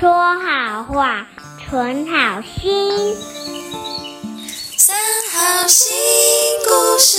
[0.00, 1.24] 说好话，
[1.60, 3.14] 存好心。
[4.76, 4.96] 三
[5.32, 5.94] 好新
[6.64, 7.18] 故事。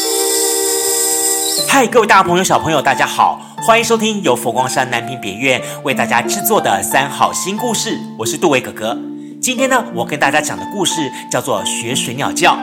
[1.69, 7.97] 嗨，各位大朋友、小朋友，大家好，欢迎收听由佛光山南屏别院为大家制作的三好新故事。
[8.19, 8.97] 我是杜伟哥哥。
[9.42, 12.55] 今天呢，我跟大家讲的故事叫做《学水鸟叫》。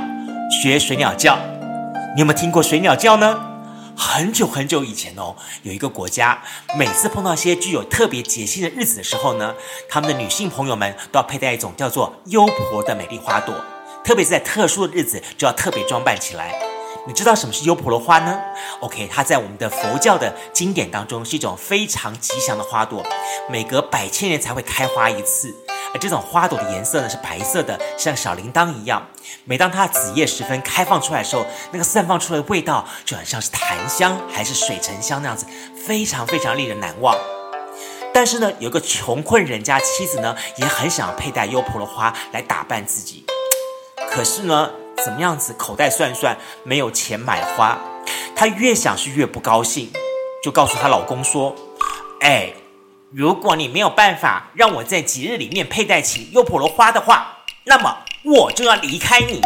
[0.62, 1.38] 学水鸟叫，
[2.14, 3.51] 你有没有听过水鸟叫呢？
[4.04, 6.42] 很久很久以前哦，有一个国家，
[6.76, 9.54] 每次碰到一些具有特别节庆的日子的时候呢，
[9.88, 13.54] 他们的女性朋友们都要佩戴一种叫做优婆的美丽花朵，
[14.04, 16.52] 特别是在特殊的日子就要特别装扮起来。
[17.06, 18.40] 你知道什么是优婆罗花呢
[18.80, 23.06] ？OK，它在我们的佛教的经典当中是一种非常吉祥的花朵，
[23.48, 25.54] 每隔百千年才会开花一次。
[25.94, 29.06] 而这种花朵的颜色呢是白色的，像小铃铛一样。
[29.44, 35.46] 每当它子叶时分开放出来的时候，那个散放出来的味道就很像是檀香还是水沉香那样子，
[35.86, 37.16] 非常非常令人难忘。
[38.14, 43.24] 但是呢，有个穷困人家妻子呢，也很想佩戴优婆罗花来打扮自己。
[44.10, 44.70] 可是呢，
[45.04, 47.78] 怎么样子口袋算算没有钱买花，
[48.36, 49.90] 她越想是越不高兴，
[50.42, 51.54] 就告诉她老公说
[52.20, 52.52] ：“哎。”
[53.14, 59.40] 如果你没有办法让我在节日里面佩戴起优婆罗花的话，那么我就要离开你。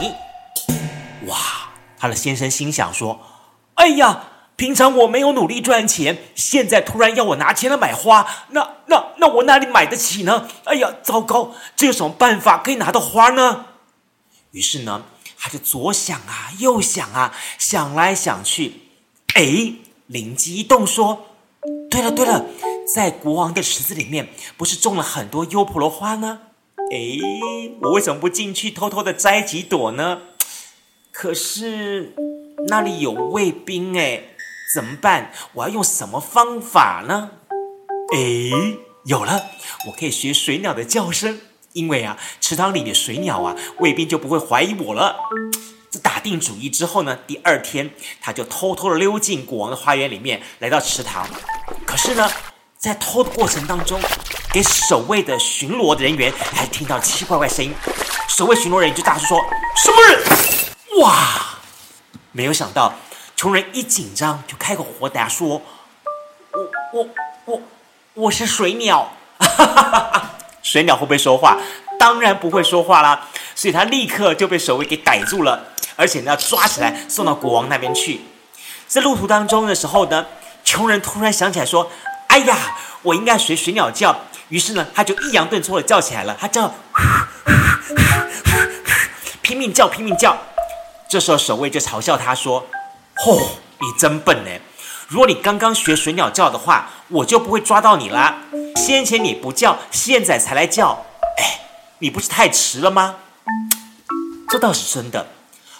[1.26, 1.36] 哇，
[1.98, 3.20] 他的先生心想说
[3.74, 4.22] ：“哎呀，
[4.54, 10.46] 平常我没有努力赚钱，现在突然要我拿钱来买花，那那那我哪里买得起呢？
[10.62, 13.66] 哎呀，糟糕，这有什么办法可以拿到花呢？”
[14.52, 15.02] 于是呢，
[15.36, 18.82] 他就左想啊，右想啊，想来想去，
[19.34, 19.72] 哎，
[20.06, 21.26] 灵机一动说
[21.90, 22.44] ：“对了，对了。”
[22.94, 26.40] 在国王的池子里面，不是种了很多优婆罗花呢？
[26.92, 27.18] 诶，
[27.82, 30.20] 我为什么不进去偷偷的摘几朵呢？
[31.10, 32.14] 可是
[32.68, 34.36] 那里有卫兵诶，
[34.72, 35.32] 怎么办？
[35.54, 37.30] 我要用什么方法呢？
[38.14, 38.52] 诶，
[39.04, 39.46] 有了，
[39.88, 41.40] 我可以学水鸟的叫声，
[41.72, 45.16] 因为啊，池塘里的水鸟啊，卫兵就不会怀疑我了。
[45.90, 51.28] 这打定主意之后呢，第二天他就偷偷的溜进国王的花园里面，来到池塘。
[51.84, 52.30] 可是呢。
[52.78, 54.00] 在偷的过程当中，
[54.52, 57.74] 给守卫的巡逻的人员还听到奇怪怪声音，
[58.28, 59.40] 守卫巡逻人员就大声说
[59.74, 60.22] ：“什么人？”
[61.00, 61.14] 哇！
[62.32, 62.92] 没有想到，
[63.34, 65.62] 穷人一紧张就开口回答说
[66.52, 67.08] ：“我我
[67.46, 67.62] 我
[68.14, 69.10] 我是水鸟。”
[69.40, 70.30] 哈哈哈
[70.62, 71.58] 水鸟会不会说话？
[71.98, 78.20] 当然不会说话啦，所以他立刻就被守卫给逮住了，而且呢要抓起来送到国王那边去。
[78.86, 80.26] 在路途当中的时候呢，
[80.62, 81.90] 穷人突然想起来说。
[82.36, 84.14] 哎呀，我应该学水鸟叫。
[84.50, 86.36] 于是呢，他就抑扬顿挫的叫起来了。
[86.38, 86.74] 他叫，
[89.40, 90.36] 拼命叫，拼命叫。
[91.08, 92.66] 这时候守卫就嘲笑他说
[93.26, 94.50] ：“哦，你真笨呢！
[95.08, 98.36] 如果你刚刚学水鸟叫的话，我就不会抓到你啦。
[98.76, 101.06] 先前你不叫，现在才来叫，
[101.38, 101.60] 哎，
[102.00, 103.14] 你不是太迟了吗？”
[104.50, 105.26] 这倒是真的。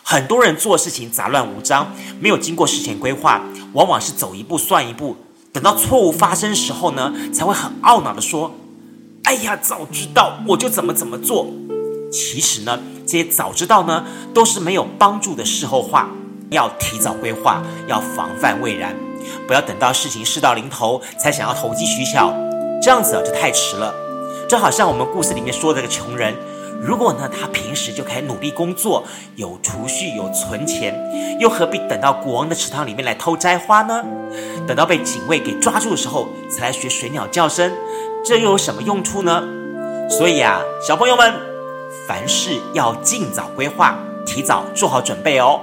[0.02, 3.42] 很多人做事情杂乱无章，没有经过事前规划，
[3.74, 5.18] 往往是走一步算一步。
[5.56, 8.54] 等到错误发生时候呢，才会很懊恼的说
[9.24, 11.46] ：“哎呀，早知道我就怎么怎么做。”
[12.12, 16.10] 其实呢，这些早知道呢，都是没有帮助的事后话。
[16.50, 18.94] 要提早规划，要防范未然，
[19.48, 22.30] 不要等到事情事到临头才想要投机取巧，
[22.82, 23.94] 这样子啊就太迟了。
[24.46, 26.34] 就好像我们故事里面说的个穷人。
[26.80, 29.04] 如果呢，他平时就开始努力工作，
[29.34, 30.94] 有储蓄，有存钱，
[31.40, 34.04] 又何必等到国王的池塘里面来偷摘花呢？
[34.66, 37.72] 等到被警卫给抓住的时候，才来学水鸟叫声，
[38.24, 39.42] 这又有什么用处呢？
[40.08, 41.32] 所以啊，小朋友们，
[42.06, 45.60] 凡事要尽早规划，提早做好准备哦。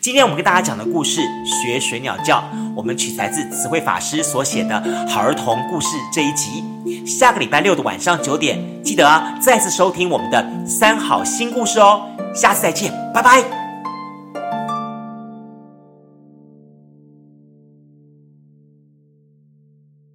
[0.00, 2.38] 今天我们跟大家讲的故事《学水鸟叫》，
[2.76, 6.64] 我们取材自词汇法师所写的好儿童故事这一集。
[7.04, 12.06] 下个礼拜六的晚上九点，记得再次收听我们的三好新故事哦。
[12.32, 13.57] 下次再见，拜拜。